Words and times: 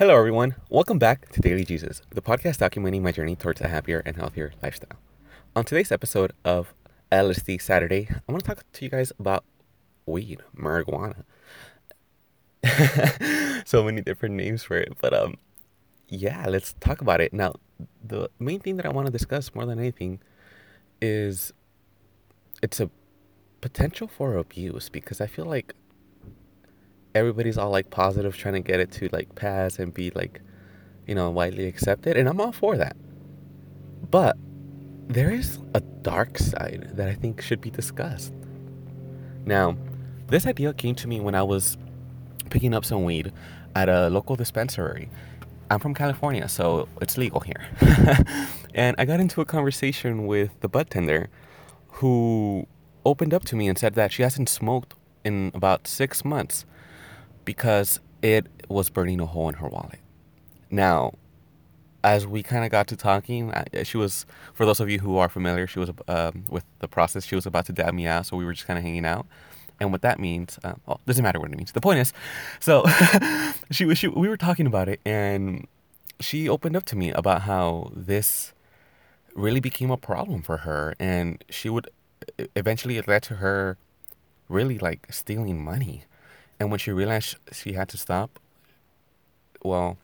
Hello, 0.00 0.16
everyone. 0.16 0.54
Welcome 0.70 0.98
back 0.98 1.30
to 1.32 1.42
Daily 1.42 1.62
Jesus, 1.62 2.00
the 2.08 2.22
podcast 2.22 2.56
documenting 2.56 3.02
my 3.02 3.12
journey 3.12 3.36
towards 3.36 3.60
a 3.60 3.68
happier 3.68 4.02
and 4.06 4.16
healthier 4.16 4.50
lifestyle. 4.62 4.98
On 5.54 5.62
today's 5.62 5.92
episode 5.92 6.32
of 6.42 6.72
LSD 7.12 7.60
Saturday, 7.60 8.08
I 8.10 8.32
want 8.32 8.42
to 8.42 8.48
talk 8.48 8.64
to 8.72 8.84
you 8.86 8.90
guys 8.90 9.12
about 9.18 9.44
weed, 10.06 10.40
marijuana. 10.56 11.24
so 13.66 13.84
many 13.84 14.00
different 14.00 14.36
names 14.36 14.62
for 14.62 14.78
it, 14.78 14.94
but 15.02 15.12
um, 15.12 15.34
yeah, 16.08 16.46
let's 16.48 16.72
talk 16.80 17.02
about 17.02 17.20
it. 17.20 17.34
Now, 17.34 17.56
the 18.02 18.30
main 18.38 18.60
thing 18.60 18.78
that 18.78 18.86
I 18.86 18.88
want 18.88 19.04
to 19.04 19.12
discuss 19.12 19.54
more 19.54 19.66
than 19.66 19.78
anything 19.78 20.20
is 21.02 21.52
it's 22.62 22.80
a 22.80 22.88
potential 23.60 24.08
for 24.08 24.38
abuse 24.38 24.88
because 24.88 25.20
I 25.20 25.26
feel 25.26 25.44
like 25.44 25.74
everybody's 27.14 27.58
all 27.58 27.70
like 27.70 27.90
positive 27.90 28.36
trying 28.36 28.54
to 28.54 28.60
get 28.60 28.80
it 28.80 28.90
to 28.92 29.08
like 29.12 29.34
pass 29.34 29.78
and 29.78 29.92
be 29.92 30.10
like 30.14 30.40
you 31.06 31.14
know 31.14 31.30
widely 31.30 31.66
accepted 31.66 32.16
and 32.16 32.28
i'm 32.28 32.40
all 32.40 32.52
for 32.52 32.76
that. 32.76 32.96
But 34.10 34.36
there 35.08 35.30
is 35.30 35.58
a 35.74 35.80
dark 35.80 36.38
side 36.38 36.90
that 36.94 37.08
i 37.08 37.14
think 37.14 37.40
should 37.40 37.60
be 37.60 37.70
discussed. 37.70 38.32
Now 39.44 39.76
this 40.28 40.46
idea 40.46 40.72
came 40.72 40.94
to 40.96 41.08
me 41.08 41.20
when 41.20 41.34
i 41.34 41.42
was 41.42 41.76
picking 42.50 42.74
up 42.74 42.84
some 42.84 43.04
weed 43.04 43.32
at 43.74 43.88
a 43.88 44.08
local 44.08 44.36
dispensary. 44.36 45.08
I'm 45.70 45.78
from 45.78 45.94
california 45.94 46.48
so 46.48 46.88
it's 47.00 47.16
legal 47.18 47.40
here. 47.40 47.64
And 48.72 48.94
i 48.98 49.04
got 49.04 49.18
into 49.18 49.40
a 49.40 49.44
conversation 49.44 50.26
with 50.26 50.50
the 50.60 50.68
bud 50.68 50.90
tender 50.90 51.28
who 51.94 52.68
opened 53.04 53.34
up 53.34 53.44
to 53.46 53.56
me 53.56 53.66
and 53.68 53.76
said 53.76 53.94
that 53.94 54.12
she 54.12 54.22
hasn't 54.22 54.48
smoked 54.48 54.94
in 55.24 55.50
about 55.54 55.88
six 55.88 56.24
months 56.24 56.64
because 57.44 58.00
it 58.22 58.46
was 58.68 58.90
burning 58.90 59.20
a 59.20 59.26
hole 59.26 59.48
in 59.48 59.56
her 59.56 59.68
wallet. 59.68 59.98
Now, 60.70 61.14
as 62.02 62.26
we 62.26 62.42
kind 62.42 62.64
of 62.64 62.70
got 62.70 62.86
to 62.88 62.96
talking, 62.96 63.52
she 63.82 63.96
was, 63.96 64.24
for 64.54 64.64
those 64.64 64.80
of 64.80 64.88
you 64.88 65.00
who 65.00 65.18
are 65.18 65.28
familiar, 65.28 65.66
she 65.66 65.78
was 65.78 65.90
um, 66.08 66.44
with 66.48 66.64
the 66.78 66.88
process, 66.88 67.24
she 67.24 67.34
was 67.34 67.46
about 67.46 67.66
to 67.66 67.72
dab 67.72 67.92
me 67.94 68.06
out, 68.06 68.26
so 68.26 68.36
we 68.36 68.44
were 68.44 68.52
just 68.52 68.66
kind 68.66 68.78
of 68.78 68.84
hanging 68.84 69.04
out. 69.04 69.26
And 69.80 69.92
what 69.92 70.02
that 70.02 70.18
means, 70.18 70.58
uh, 70.62 70.74
well, 70.86 71.00
doesn't 71.06 71.22
matter 71.22 71.40
what 71.40 71.50
it 71.50 71.56
means. 71.56 71.72
The 71.72 71.80
point 71.80 72.00
is, 72.00 72.12
so 72.58 72.84
she, 73.70 73.84
was, 73.84 73.98
she, 73.98 74.08
we 74.08 74.28
were 74.28 74.36
talking 74.36 74.66
about 74.66 74.88
it, 74.88 75.00
and 75.04 75.66
she 76.20 76.48
opened 76.48 76.76
up 76.76 76.84
to 76.84 76.96
me 76.96 77.10
about 77.12 77.42
how 77.42 77.90
this 77.94 78.52
really 79.34 79.60
became 79.60 79.90
a 79.90 79.96
problem 79.96 80.42
for 80.42 80.58
her, 80.58 80.94
and 80.98 81.42
she 81.50 81.68
would 81.68 81.88
eventually 82.54 82.98
it 82.98 83.08
led 83.08 83.22
to 83.22 83.36
her 83.36 83.78
really 84.48 84.78
like 84.78 85.06
stealing 85.10 85.62
money 85.62 86.04
and 86.60 86.70
when 86.70 86.78
she 86.78 86.92
realized 86.92 87.36
she 87.50 87.72
had 87.72 87.88
to 87.88 87.96
stop, 87.96 88.38
well, 89.62 89.96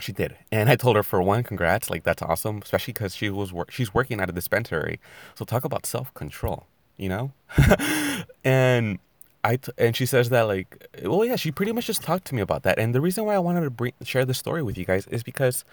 she 0.00 0.12
did. 0.12 0.36
And 0.50 0.68
I 0.68 0.76
told 0.76 0.96
her 0.96 1.02
for 1.02 1.22
one, 1.22 1.44
congrats, 1.44 1.90
like 1.90 2.02
that's 2.02 2.22
awesome, 2.22 2.60
especially 2.62 2.94
because 2.94 3.14
she 3.14 3.30
was 3.30 3.52
wor- 3.52 3.66
she's 3.70 3.94
working 3.94 4.18
at 4.20 4.28
a 4.28 4.32
dispensary. 4.32 4.98
So 5.34 5.44
talk 5.44 5.62
about 5.64 5.86
self 5.86 6.12
control, 6.14 6.66
you 6.96 7.08
know. 7.10 7.32
and 8.44 8.98
I 9.44 9.56
t- 9.56 9.72
and 9.78 9.94
she 9.94 10.06
says 10.06 10.30
that 10.30 10.42
like, 10.42 10.88
well, 11.04 11.24
yeah, 11.24 11.36
she 11.36 11.52
pretty 11.52 11.72
much 11.72 11.86
just 11.86 12.02
talked 12.02 12.24
to 12.28 12.34
me 12.34 12.40
about 12.40 12.62
that. 12.64 12.78
And 12.78 12.94
the 12.94 13.00
reason 13.00 13.24
why 13.26 13.34
I 13.34 13.38
wanted 13.38 13.60
to 13.60 13.70
bring 13.70 13.92
share 14.02 14.24
this 14.24 14.38
story 14.38 14.62
with 14.62 14.76
you 14.78 14.86
guys 14.86 15.06
is 15.08 15.22
because 15.22 15.64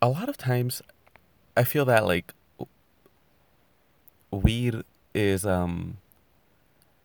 a 0.00 0.08
lot 0.08 0.28
of 0.28 0.36
times 0.36 0.82
I 1.56 1.64
feel 1.64 1.84
that 1.84 2.06
like 2.06 2.32
weed 4.30 4.82
is 5.14 5.46
um 5.46 5.98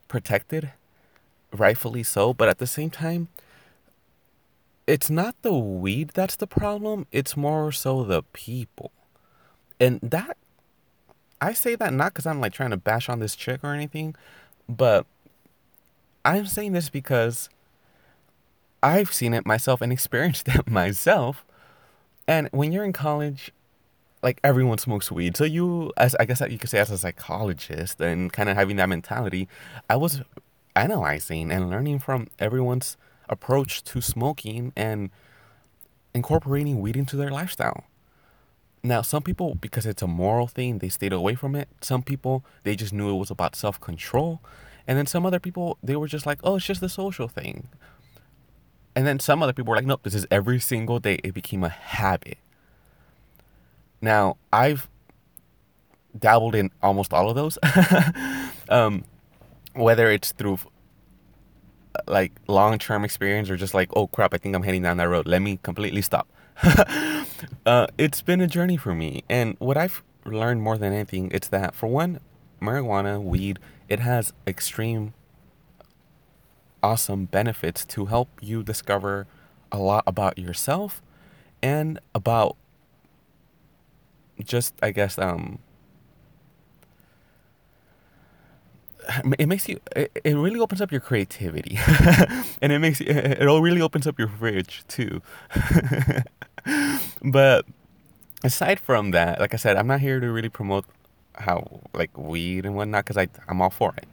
protected 0.08 0.72
rightfully 1.54 2.04
so, 2.04 2.34
but 2.34 2.50
at 2.50 2.58
the 2.58 2.68
same 2.68 2.90
time, 2.90 3.28
it's 4.88 5.10
not 5.10 5.36
the 5.42 5.54
weed 5.54 6.12
that's 6.14 6.36
the 6.36 6.48
problem, 6.48 7.08
it's 7.12 7.38
more 7.38 7.72
so 7.72 8.04
the 8.04 8.24
people. 8.34 8.92
And 9.80 10.00
that, 10.02 10.38
I 11.40 11.54
say 11.54 11.76
that 11.76 11.94
not 11.94 12.14
because 12.14 12.26
I'm 12.26 12.42
like 12.42 12.54
trying 12.54 12.72
to 12.72 12.78
bash 12.78 13.10
on 13.10 13.20
this 13.20 13.36
chick 13.36 13.62
or 13.64 13.74
anything, 13.74 14.16
but 14.68 15.06
I'm 16.24 16.46
saying 16.46 16.74
this 16.74 16.90
because 16.90 17.50
I've 18.84 19.14
seen 19.14 19.34
it 19.34 19.46
myself 19.46 19.82
and 19.82 19.92
experienced 19.92 20.48
it 20.50 20.70
myself. 20.70 21.46
And 22.28 22.50
when 22.52 22.72
you're 22.72 22.86
in 22.86 22.94
college, 22.94 23.52
like 24.24 24.40
everyone 24.44 24.78
smokes 24.78 25.12
weed. 25.12 25.36
So 25.36 25.44
you, 25.44 25.92
as 25.98 26.16
I 26.16 26.26
guess 26.26 26.42
you 26.42 26.58
could 26.58 26.70
say 26.70 26.80
as 26.80 26.92
a 26.92 26.98
psychologist 26.98 28.00
and 28.00 28.32
kind 28.32 28.50
of 28.50 28.56
having 28.56 28.76
that 28.78 28.90
mentality, 28.90 29.48
I 29.90 29.96
was 29.96 30.22
analyzing 30.76 31.52
and 31.52 31.70
learning 31.70 32.00
from 32.00 32.28
everyone's 32.40 32.98
approach 33.30 33.84
to 33.84 34.02
smoking 34.02 34.74
and 34.76 35.10
incorporating 36.14 36.80
weed 36.80 36.98
into 36.98 37.16
their 37.16 37.32
lifestyle. 37.32 37.86
Now, 38.84 39.02
some 39.02 39.22
people, 39.22 39.56
because 39.56 39.86
it's 39.86 40.02
a 40.02 40.08
moral 40.08 40.48
thing, 40.48 40.80
they 40.80 40.90
stayed 40.90 41.14
away 41.14 41.36
from 41.36 41.56
it. 41.56 41.70
Some 41.82 42.02
people, 42.02 42.44
they 42.64 42.76
just 42.76 42.94
knew 42.94 43.14
it 43.14 43.20
was 43.20 43.30
about 43.30 43.56
self 43.56 43.80
control. 43.80 44.42
And 44.88 44.98
then 44.98 45.06
some 45.06 45.26
other 45.26 45.40
people, 45.40 45.78
they 45.84 45.96
were 45.96 46.08
just 46.08 46.26
like, 46.26 46.40
oh, 46.44 46.56
it's 46.56 46.66
just 46.66 46.82
the 46.82 46.90
social 46.90 47.28
thing. 47.28 47.68
And 48.96 49.06
then 49.06 49.20
some 49.20 49.42
other 49.44 49.54
people 49.54 49.72
were 49.72 49.78
like, 49.78 49.86
nope, 49.86 50.02
this 50.04 50.16
is 50.16 50.26
every 50.32 50.60
single 50.60 51.00
day. 51.00 51.20
It 51.24 51.34
became 51.34 51.64
a 51.64 51.70
habit. 51.70 52.40
Now, 54.02 54.38
I've 54.52 54.90
dabbled 56.18 56.56
in 56.56 56.72
almost 56.82 57.14
all 57.14 57.30
of 57.30 57.36
those. 57.36 57.58
um, 58.70 59.04
whether 59.74 60.10
it's 60.12 60.32
through 60.32 60.60
like 62.08 62.32
long 62.48 62.78
term 62.80 63.04
experience 63.04 63.50
or 63.50 63.58
just 63.58 63.74
like, 63.74 63.90
oh 63.96 64.08
crap, 64.08 64.34
I 64.34 64.38
think 64.38 64.56
I'm 64.56 64.64
heading 64.64 64.84
down 64.84 64.98
that 64.98 65.10
road. 65.10 65.28
Let 65.28 65.42
me 65.42 65.60
completely 65.64 66.02
stop. 66.02 66.28
uh, 67.66 67.88
it's 67.98 68.22
been 68.22 68.42
a 68.42 68.48
journey 68.48 68.78
for 68.78 68.94
me. 68.94 69.24
And 69.30 69.56
what 69.60 69.78
I've 69.78 70.04
learned 70.26 70.62
more 70.62 70.78
than 70.78 70.94
anything, 70.94 71.32
it's 71.34 71.48
that 71.50 71.76
for 71.76 71.88
one, 71.88 72.20
marijuana, 72.62 73.22
weed, 73.22 73.60
it 73.90 74.00
has 74.00 74.34
extreme 74.46 75.14
awesome 76.84 77.26
benefits 77.26 77.86
to 77.86 78.06
help 78.06 78.30
you 78.42 78.64
discover 78.64 79.28
a 79.72 79.78
lot 79.78 80.04
about 80.08 80.38
yourself 80.38 81.02
and 81.62 82.00
about 82.14 82.56
just 84.44 84.74
I 84.82 84.92
guess 84.92 85.20
um 85.20 85.60
it 89.40 89.48
makes 89.48 89.68
you 89.68 89.80
it, 89.96 90.12
it 90.24 90.36
really 90.36 90.60
opens 90.60 90.82
up 90.82 90.92
your 90.92 91.02
creativity. 91.02 91.78
And 92.62 92.72
it 92.72 92.80
makes 92.80 93.00
you 93.00 93.08
it 93.08 93.48
all 93.48 93.62
really 93.62 93.82
opens 93.82 94.06
up 94.08 94.20
your 94.20 94.28
fridge 94.28 94.84
too. 94.88 95.22
But 97.24 97.66
aside 98.44 98.80
from 98.80 99.12
that 99.12 99.40
like 99.40 99.54
i 99.54 99.58
said 99.58 99.78
i'm 99.78 99.86
not 99.86 100.00
here 100.00 100.20
to 100.20 100.32
really 100.32 100.50
promote 100.50 100.86
how 101.36 101.80
like 101.94 102.16
weed 102.18 102.66
and 102.66 102.76
whatnot 102.76 103.06
because 103.06 103.28
i'm 103.48 103.62
all 103.62 103.70
for 103.70 103.94
it. 103.98 104.08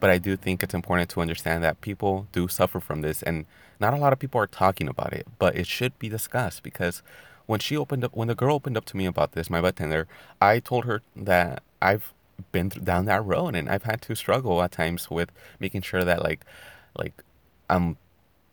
But 0.00 0.10
i 0.10 0.18
do 0.18 0.36
think 0.36 0.62
it's 0.62 0.74
important 0.74 1.10
to 1.10 1.20
understand 1.20 1.62
that 1.64 1.80
people 1.80 2.26
do 2.32 2.48
suffer 2.48 2.80
from 2.80 3.00
this 3.02 3.22
and 3.22 3.46
not 3.80 3.94
a 3.94 3.96
lot 3.96 4.12
of 4.12 4.18
people 4.18 4.40
are 4.40 4.46
talking 4.46 4.88
about 4.88 5.12
it 5.12 5.26
but 5.38 5.56
it 5.56 5.66
should 5.66 5.98
be 5.98 6.08
discussed 6.08 6.62
because 6.62 7.02
when 7.46 7.60
she 7.60 7.76
opened 7.76 8.04
up 8.04 8.14
when 8.14 8.28
the 8.28 8.34
girl 8.34 8.54
opened 8.54 8.76
up 8.76 8.84
to 8.86 8.96
me 8.96 9.06
about 9.06 9.32
this 9.32 9.50
my 9.50 9.60
bud 9.60 9.76
tender 9.76 10.06
i 10.40 10.58
told 10.58 10.84
her 10.84 11.02
that 11.16 11.62
i've 11.80 12.12
been 12.52 12.68
down 12.68 13.04
that 13.06 13.24
road 13.24 13.54
and 13.54 13.68
I've 13.68 13.84
had 13.84 14.02
to 14.02 14.14
struggle 14.14 14.62
at 14.62 14.72
times 14.72 15.10
with 15.10 15.30
making 15.60 15.82
sure 15.82 16.04
that 16.04 16.22
like 16.22 16.44
like 16.96 17.22
I'm 17.68 17.96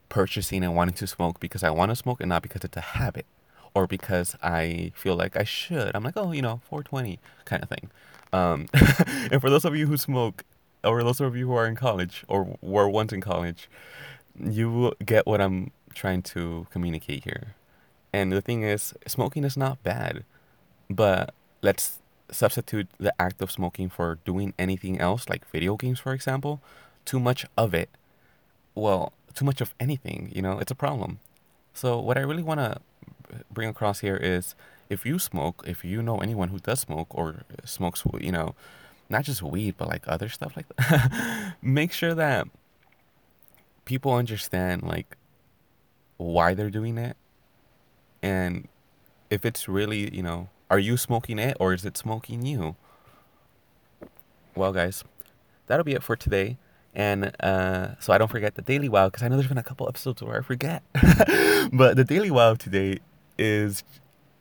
purchasing 0.09 0.63
and 0.63 0.75
wanting 0.75 0.95
to 0.95 1.07
smoke 1.07 1.39
because 1.39 1.63
I 1.63 1.69
want 1.69 1.89
to 1.89 1.95
smoke 1.95 2.19
and 2.19 2.29
not 2.29 2.43
because 2.43 2.63
it's 2.63 2.77
a 2.77 2.81
habit 2.81 3.25
or 3.73 3.87
because 3.87 4.35
I 4.43 4.91
feel 4.95 5.15
like 5.15 5.37
I 5.37 5.43
should. 5.43 5.95
I'm 5.95 6.03
like, 6.03 6.17
oh, 6.17 6.31
you 6.31 6.41
know, 6.41 6.61
420 6.69 7.19
kind 7.45 7.63
of 7.63 7.69
thing. 7.69 7.89
Um, 8.33 8.67
and 9.31 9.41
for 9.41 9.49
those 9.49 9.65
of 9.65 9.75
you 9.75 9.87
who 9.87 9.97
smoke, 9.97 10.43
or 10.83 11.03
those 11.03 11.21
of 11.21 11.35
you 11.35 11.47
who 11.47 11.53
are 11.53 11.67
in 11.67 11.75
college 11.75 12.25
or 12.27 12.57
were 12.61 12.89
once 12.89 13.13
in 13.13 13.21
college, 13.21 13.69
you 14.39 14.91
get 15.05 15.25
what 15.25 15.39
I'm 15.39 15.71
trying 15.93 16.21
to 16.23 16.67
communicate 16.71 17.23
here. 17.23 17.55
And 18.13 18.31
the 18.31 18.41
thing 18.41 18.63
is, 18.63 18.93
smoking 19.07 19.43
is 19.43 19.55
not 19.55 19.81
bad, 19.83 20.25
but 20.89 21.33
let's 21.61 21.99
substitute 22.31 22.87
the 22.99 23.13
act 23.19 23.41
of 23.41 23.51
smoking 23.51 23.89
for 23.89 24.17
doing 24.25 24.53
anything 24.57 24.99
else, 24.99 25.29
like 25.29 25.47
video 25.49 25.75
games, 25.75 25.99
for 25.99 26.13
example, 26.13 26.61
too 27.05 27.19
much 27.19 27.45
of 27.57 27.73
it, 27.73 27.89
well, 28.75 29.13
too 29.33 29.45
much 29.45 29.61
of 29.61 29.73
anything, 29.79 30.31
you 30.33 30.41
know, 30.41 30.59
it's 30.59 30.71
a 30.71 30.75
problem. 30.75 31.19
So, 31.73 31.99
what 31.99 32.17
I 32.17 32.21
really 32.21 32.43
want 32.43 32.59
to 32.59 32.79
bring 33.51 33.69
across 33.69 33.99
here 33.99 34.17
is 34.17 34.55
if 34.89 35.05
you 35.05 35.19
smoke, 35.19 35.63
if 35.65 35.85
you 35.85 36.01
know 36.01 36.17
anyone 36.17 36.49
who 36.49 36.59
does 36.59 36.81
smoke 36.81 37.07
or 37.11 37.43
smokes, 37.63 38.03
you 38.19 38.31
know, 38.31 38.55
not 39.09 39.23
just 39.23 39.41
weed, 39.41 39.75
but 39.77 39.87
like 39.87 40.07
other 40.07 40.29
stuff 40.29 40.55
like 40.55 40.65
that, 40.77 41.55
make 41.61 41.91
sure 41.91 42.13
that 42.13 42.47
people 43.85 44.13
understand, 44.13 44.83
like, 44.83 45.17
why 46.17 46.53
they're 46.53 46.69
doing 46.69 46.97
it. 46.97 47.17
And 48.21 48.67
if 49.29 49.45
it's 49.45 49.67
really, 49.67 50.13
you 50.13 50.21
know, 50.21 50.49
are 50.71 50.79
you 50.79 50.95
smoking 50.95 51.37
it 51.37 51.57
or 51.59 51.73
is 51.73 51.85
it 51.85 51.97
smoking 51.97 52.45
you? 52.45 52.77
Well, 54.55 54.71
guys, 54.71 55.03
that'll 55.67 55.83
be 55.83 55.91
it 55.91 56.01
for 56.01 56.15
today. 56.15 56.57
And 56.95 57.33
uh, 57.41 57.99
so 57.99 58.13
I 58.13 58.17
don't 58.17 58.31
forget 58.31 58.55
the 58.55 58.61
daily 58.61 58.87
wow 58.87 59.09
because 59.09 59.21
I 59.21 59.27
know 59.27 59.35
there's 59.35 59.49
been 59.49 59.57
a 59.57 59.63
couple 59.63 59.87
episodes 59.87 60.23
where 60.23 60.39
I 60.39 60.41
forget. 60.41 60.81
but 61.73 61.97
the 61.97 62.05
daily 62.07 62.31
wow 62.31 62.55
today 62.55 62.99
is 63.37 63.83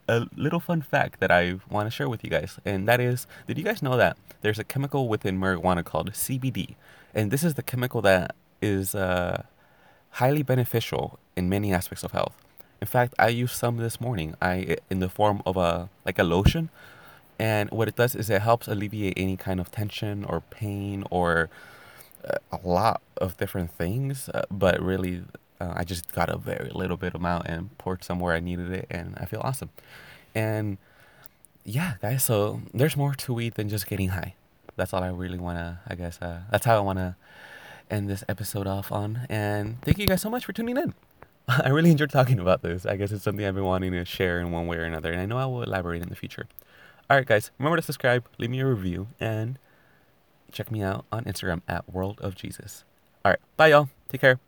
a 0.07 0.25
little 0.37 0.61
fun 0.61 0.81
fact 0.81 1.19
that 1.19 1.31
I 1.31 1.59
want 1.69 1.87
to 1.87 1.91
share 1.91 2.07
with 2.07 2.23
you 2.23 2.29
guys. 2.29 2.57
And 2.63 2.87
that 2.87 3.01
is 3.01 3.27
did 3.45 3.57
you 3.57 3.65
guys 3.65 3.81
know 3.81 3.97
that 3.97 4.15
there's 4.39 4.57
a 4.57 4.63
chemical 4.63 5.09
within 5.09 5.37
marijuana 5.37 5.83
called 5.83 6.11
CBD? 6.13 6.75
And 7.13 7.29
this 7.29 7.43
is 7.43 7.55
the 7.55 7.63
chemical 7.63 8.01
that 8.03 8.35
is 8.61 8.95
uh, 8.95 9.43
highly 10.11 10.43
beneficial 10.43 11.19
in 11.35 11.49
many 11.49 11.73
aspects 11.73 12.05
of 12.05 12.13
health. 12.13 12.37
In 12.81 12.87
fact, 12.87 13.13
I 13.19 13.29
used 13.29 13.55
some 13.55 13.77
this 13.77 14.01
morning. 14.01 14.35
I 14.41 14.77
in 14.89 14.99
the 14.99 15.09
form 15.09 15.43
of 15.45 15.55
a 15.55 15.89
like 16.05 16.17
a 16.17 16.23
lotion, 16.23 16.69
and 17.37 17.69
what 17.69 17.87
it 17.87 17.95
does 17.95 18.15
is 18.15 18.29
it 18.29 18.41
helps 18.41 18.67
alleviate 18.67 19.13
any 19.17 19.37
kind 19.37 19.59
of 19.59 19.71
tension 19.71 20.25
or 20.25 20.41
pain 20.49 21.03
or 21.11 21.49
uh, 22.27 22.37
a 22.51 22.67
lot 22.67 23.01
of 23.17 23.37
different 23.37 23.71
things. 23.71 24.29
Uh, 24.29 24.43
but 24.49 24.81
really, 24.81 25.23
uh, 25.59 25.73
I 25.75 25.83
just 25.83 26.11
got 26.11 26.29
a 26.29 26.37
very 26.37 26.71
little 26.73 26.97
bit 26.97 27.13
amount 27.13 27.47
and 27.47 27.77
poured 27.77 28.03
somewhere 28.03 28.33
I 28.33 28.39
needed 28.39 28.71
it, 28.71 28.87
and 28.89 29.15
I 29.17 29.25
feel 29.25 29.41
awesome. 29.43 29.69
And 30.33 30.77
yeah, 31.63 31.93
guys, 32.01 32.23
so 32.23 32.61
there's 32.73 32.97
more 32.97 33.13
to 33.13 33.33
weed 33.33 33.53
than 33.55 33.69
just 33.69 33.85
getting 33.85 34.09
high. 34.09 34.33
That's 34.75 34.91
all 34.93 35.03
I 35.03 35.09
really 35.09 35.37
wanna. 35.37 35.81
I 35.87 35.93
guess 35.93 36.19
uh, 36.19 36.41
that's 36.49 36.65
how 36.65 36.77
I 36.77 36.79
wanna 36.79 37.15
end 37.91 38.09
this 38.09 38.23
episode 38.27 38.65
off 38.65 38.91
on. 38.91 39.27
And 39.29 39.79
thank 39.81 39.99
you 39.99 40.07
guys 40.07 40.21
so 40.21 40.29
much 40.31 40.45
for 40.45 40.53
tuning 40.53 40.77
in. 40.77 40.95
I 41.63 41.69
really 41.69 41.91
enjoyed 41.91 42.11
talking 42.11 42.39
about 42.39 42.61
this. 42.61 42.85
I 42.85 42.95
guess 42.95 43.11
it's 43.11 43.23
something 43.23 43.45
I've 43.45 43.55
been 43.55 43.65
wanting 43.65 43.91
to 43.91 44.05
share 44.05 44.39
in 44.39 44.51
one 44.51 44.67
way 44.67 44.77
or 44.77 44.83
another, 44.83 45.11
and 45.11 45.21
I 45.21 45.25
know 45.25 45.37
I 45.37 45.45
will 45.45 45.63
elaborate 45.63 46.01
in 46.01 46.09
the 46.09 46.15
future. 46.15 46.47
All 47.09 47.17
right, 47.17 47.25
guys, 47.25 47.51
remember 47.57 47.75
to 47.75 47.81
subscribe, 47.81 48.25
leave 48.37 48.49
me 48.49 48.61
a 48.61 48.65
review, 48.65 49.07
and 49.19 49.59
check 50.51 50.71
me 50.71 50.81
out 50.81 51.05
on 51.11 51.25
Instagram 51.25 51.61
at 51.67 51.91
World 51.91 52.19
of 52.21 52.35
Jesus. 52.35 52.85
All 53.25 53.31
right, 53.31 53.39
bye, 53.57 53.67
y'all. 53.67 53.89
Take 54.09 54.21
care. 54.21 54.39